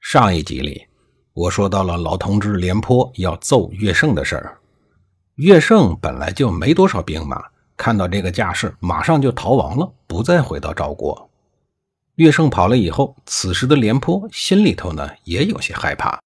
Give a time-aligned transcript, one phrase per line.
[0.00, 0.86] 上一集里，
[1.34, 4.58] 我说到了老同志廉颇要揍乐胜的事儿。
[5.36, 7.40] 乐胜本来就没多少兵马，
[7.76, 11.30] 看到这个架势，马上就逃亡了，不再回到赵国。
[12.16, 16.18] 乐胜跑了以后，此时的廉颇心里头呢也有些害怕。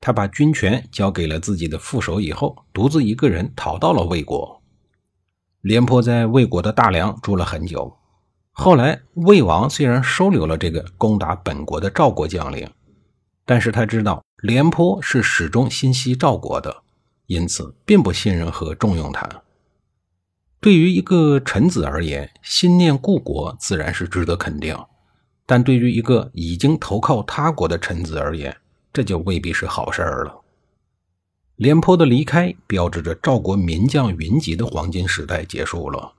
[0.00, 4.60] 他把军权交给了自己的副手以后，独自一个人逃到了魏国。
[5.62, 7.96] 廉颇在魏国的大梁住了很久。
[8.50, 12.68] 后来，魏王虽然收留了这个攻打本国的赵国将领。
[13.50, 16.84] 但是他知道廉颇是始终心系赵国的，
[17.26, 19.28] 因此并不信任和重用他。
[20.60, 24.76] 对于一个臣子而言，心念故国自然是值得肯定；
[25.46, 28.56] 但对于一个已经投靠他国的臣子而言，
[28.92, 30.42] 这就未必是好事儿了。
[31.56, 36.12] 廉颇的离开，标志着赵国名将云集的黄金时代结束了。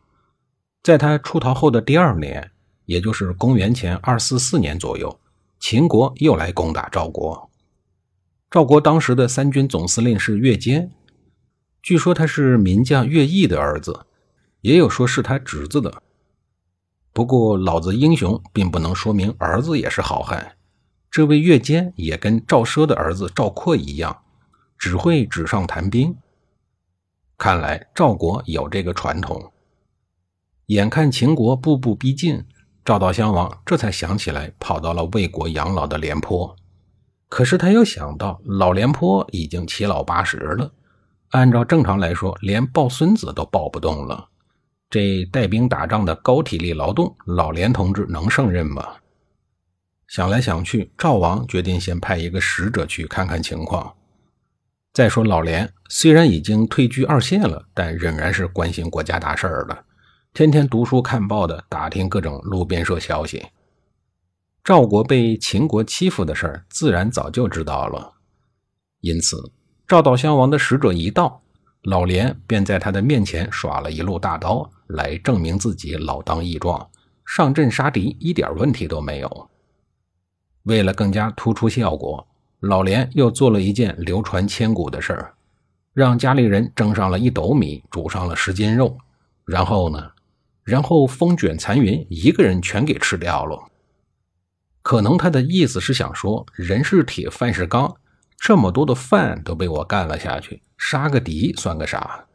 [0.83, 2.51] 在他出逃后的第二年，
[2.87, 5.17] 也就是公元前二四四年左右。
[5.61, 7.51] 秦国又来攻打赵国。
[8.49, 10.91] 赵国当时的三军总司令是乐坚，
[11.83, 14.07] 据说他是名将乐毅的儿子，
[14.61, 16.01] 也有说是他侄子的。
[17.13, 20.57] 不过老子英雄并不能说明儿子也是好汉。
[21.11, 24.23] 这位乐坚也跟赵奢的儿子赵括一样，
[24.79, 26.17] 只会纸上谈兵。
[27.37, 29.53] 看来赵国有这个传统。
[30.65, 32.43] 眼看秦国步步逼近。
[32.83, 36.55] 赵悼襄王这才想起来，跑到了魏国养老的廉颇。
[37.29, 40.71] 可是他又想到，老廉颇已经七老八十了，
[41.29, 44.29] 按照正常来说，连抱孙子都抱不动了。
[44.89, 48.85] 这带兵打仗的高体力劳动，老廉同志能胜任吗？
[50.07, 53.93] 想来想去，赵王决定先派一个使者去看看情况。
[54.91, 59.85] 再说，老廉虽然已经退居二线了，但仍然是关心国家大事儿的。
[60.33, 63.45] 天天读书看报的，打听各种路边社消息。
[64.63, 68.13] 赵国被秦国欺负的事儿，自然早就知道了。
[69.01, 69.51] 因此，
[69.85, 71.41] 赵悼襄王的使者一到，
[71.83, 76.89] 老廉便在他的面前耍了一路大刀，来证明自己老当益壮，
[77.25, 79.49] 上阵杀敌一点问题都没有。
[80.63, 82.25] 为了更加突出效果，
[82.61, 85.33] 老廉又做了一件流传千古的事儿，
[85.93, 88.97] 让家里人蒸上了一斗米，煮上了十斤肉，
[89.43, 90.09] 然后呢？
[90.63, 93.59] 然后风卷残云，一个人全给吃掉了。
[94.81, 97.95] 可能他的意思是想说，人是铁，饭是钢，
[98.37, 102.25] 这么多的饭都被我干了下去，杀个敌算个啥？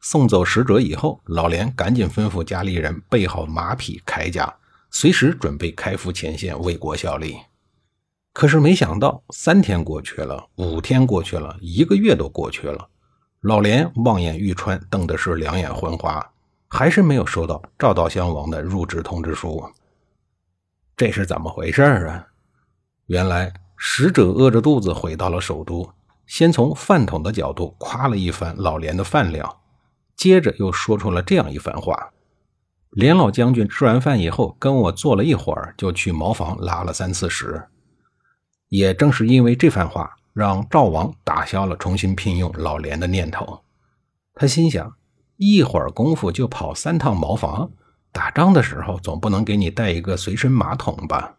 [0.00, 4.52] 送走使者以后，老连赶紧吩咐家里人备好马匹铠甲，
[4.90, 7.36] 随时准备开赴前线为国效力。
[8.32, 12.88] 可是没想到，三天过去了，五天过去了，一个月都过去了，
[13.40, 16.24] 老连望眼欲穿，瞪的是两眼昏花。
[16.68, 19.64] 还是没有收到赵悼襄王的入职通知书，
[20.96, 22.26] 这是怎么回事啊？
[23.06, 25.90] 原来使者饿着肚子回到了首都，
[26.26, 29.56] 先从饭桶的角度夸了一番老连的饭量，
[30.14, 32.10] 接着又说出了这样一番话：
[32.90, 37.64] 连老将军吃完饭以后跟我坐了一会儿，就去茅房拉了三次屎。
[38.68, 43.64] 也正是因为这番话，让赵王打消了重新聘用老连的念头。
[44.34, 44.97] 他心想。
[45.38, 47.70] 一会儿功夫就跑三趟茅房，
[48.10, 51.36] 打仗的时候总不能给你带一个随身马桶吧？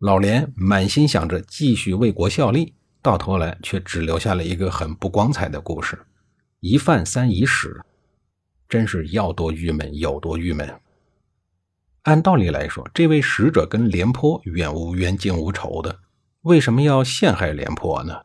[0.00, 5.96] 老连满心想着继续为国效力，到头来却只留下了一个很不光彩的故事：
[6.58, 7.80] 一犯三遗屎，
[8.68, 10.68] 真是要多郁闷有多郁闷。
[12.02, 16.00] 按道理来说，这位使者跟廉颇远无冤近无仇的，
[16.42, 18.22] 为什么要陷害廉颇呢？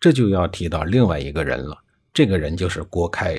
[0.00, 1.76] 这就要提到另外一个人了，
[2.14, 3.38] 这个人就是郭开。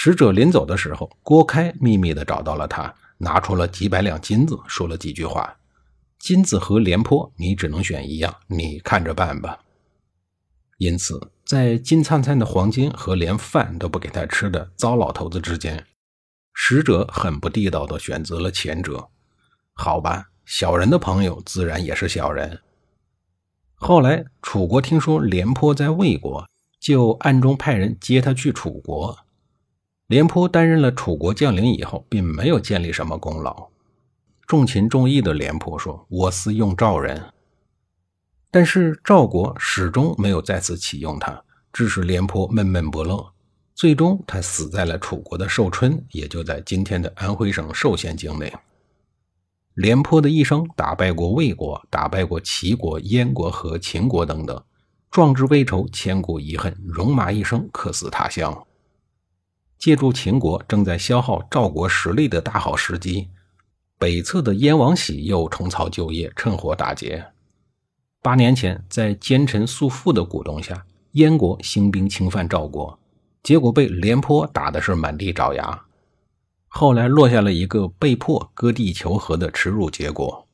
[0.00, 5.56] 使者临走的时候，郭开秘密的找到了他，拿出了几百两金子，说了几句话
[6.20, 9.58] ：“金子和廉颇，你只能选一样，你看着办吧。”
[10.78, 15.84] 因此，在金灿灿的黄金和连饭都不给他吃的糟老头子之间，
[16.54, 19.08] 使者很不地道的选择了前者。
[19.74, 22.60] 好吧，小人的朋友自然也是小人。
[23.74, 26.46] 后来，楚国听说廉颇在魏国，
[26.78, 29.18] 就暗中派人接他去楚国。
[30.08, 33.68] 廉颇担任了楚国将领以后，并没有建立什么功劳。
[34.46, 37.22] 重情重义的廉颇说：“我司用赵人。”
[38.50, 41.44] 但是赵国始终没有再次启用他，
[41.74, 43.34] 致使廉颇闷闷不乐。
[43.74, 48.50] 最终，他死在了楚国的寿春，也就在今天的安徽省寿县境内。
[49.74, 54.64] 廉颇的一生打败过魏国，打败过齐国、燕国和秦国等等，
[55.10, 58.64] 壮志未酬，千古遗恨，戎马一生，客死他乡。
[59.78, 63.28] 借助秦国正在消耗赵国实力的大好时机，
[63.96, 67.26] 北侧的燕王喜又重操旧业，趁火打劫。
[68.20, 72.98] 八年前，在奸臣肃父的鼓动下，燕国兴兵侵犯赵国，
[73.42, 75.84] 结果被廉颇打的是满地找牙。
[76.66, 80.46] 后来落下了一个被迫割地求和的耻辱结果。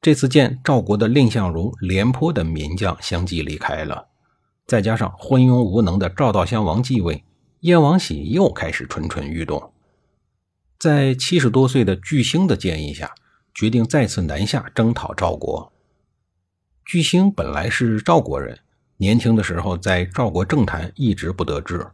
[0.00, 4.08] 这次见赵国的蔺相如、廉颇等名将相继离开了，
[4.66, 7.24] 再加上昏庸无能的赵悼襄王继位，
[7.62, 9.72] 燕王喜又开始蠢蠢欲动。
[10.80, 13.14] 在七十多岁的巨星的建议下，
[13.54, 15.72] 决定再次南下征讨赵国。
[16.84, 18.58] 巨星本来是赵国人，
[18.96, 21.86] 年轻的时候在赵国政坛一直不得志，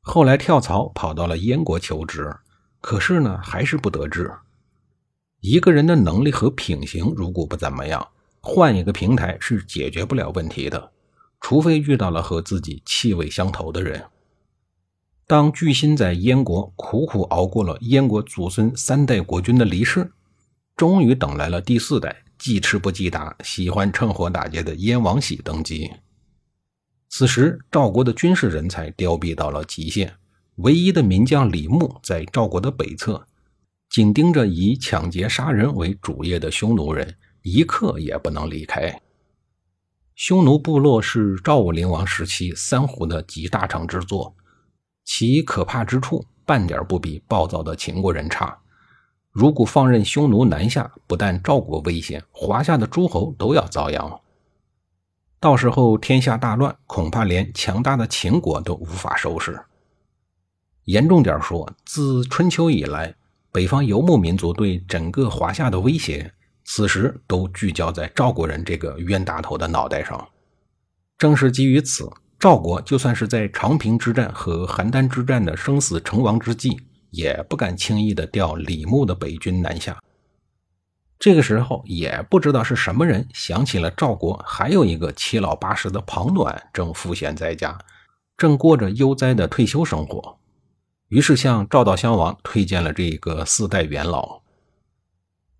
[0.00, 2.32] 后来跳槽跑到了燕国求职，
[2.80, 4.30] 可是呢还是不得志。
[5.40, 8.06] 一个人的能力和品行如果不怎么样，
[8.40, 10.92] 换一个平台是解决不了问题的，
[11.40, 14.04] 除非遇到了和自己气味相投的人。
[15.30, 20.10] 当巨星在燕国苦苦熬过了燕国祖孙三代国君的离世，
[20.74, 22.24] 终于等来了第四代。
[22.36, 25.88] 记吃不记打，喜欢趁火打劫的燕王喜登基。
[27.10, 30.12] 此时，赵国的军事人才凋敝到了极限，
[30.56, 33.24] 唯一的名将李牧在赵国的北侧，
[33.88, 39.00] 紧盯着以抢劫杀人为主业的匈奴人，一刻也不能离开。
[40.16, 44.34] 匈奴部落是赵武灵王时期三胡的集大成之作，
[45.12, 48.56] 其可怕之处半点不比暴躁的秦国人差。
[49.32, 54.20] 如果放任匈奴南下，不但赵国危险，华夏的诸侯都要遭殃。
[55.40, 59.60] 到时候天下大乱，恐怕连强大的秦国都无法收拾。
[60.84, 63.12] 严重点说，自春秋以来，
[63.50, 70.28] 北方游牧民族对整个华夏的威胁，此时都聚焦在赵国人这个冤大头的脑袋上。
[71.18, 72.08] 正是基于此，
[72.40, 76.80] 赵国就算是在长平之战和邯郸之战的生死存亡之际。
[77.12, 80.00] 也不敢轻易的调李牧的北军南下。
[81.18, 87.76] 这个时候，也不知道是什么人想起了赵国还有一个七老八十的庞暖正赋闲在家，
[88.36, 90.38] 正过着悠哉的退休生活，
[91.08, 94.42] 于是向赵悼襄王推荐了这个四代元老。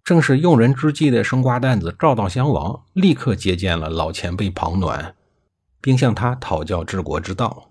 [0.04, 5.16] 正是用人之际的生瓜蛋子赵悼襄王立刻接见了老前辈庞暖，
[5.80, 7.70] 并向他讨教治国之道。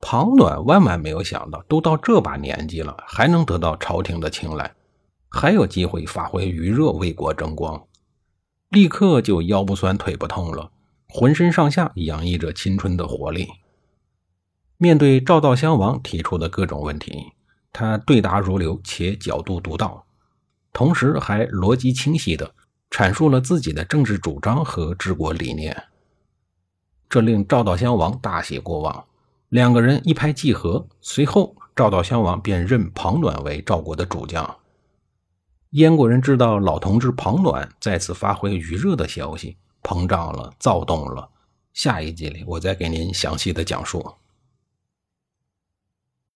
[0.00, 4.74] 庞暖万万没有想到，都到这把年纪了，还能得到朝廷的青睐，
[5.28, 7.86] 还有机会发挥余热为国争光，
[8.70, 10.72] 立刻就腰不酸腿不痛了，
[11.08, 13.46] 浑身上下洋溢着青春的活力。
[14.76, 17.32] 面对赵悼襄王提出的各种问题，
[17.72, 20.04] 他对答如流且角度独到，
[20.72, 22.52] 同时还逻辑清晰地
[22.90, 25.84] 阐述了自己的政治主张和治国理念，
[27.12, 29.04] 这令赵悼襄王大喜过望。
[29.50, 34.56] 两个人一拍即合，随后赵悼襄王便任庞暖为赵国的主将。
[35.72, 41.28] 燕国人知道老同志庞暖再次发挥余热的消息，膨胀了，躁动了。
[41.74, 44.14] 下一集里，我再给您详细的讲述。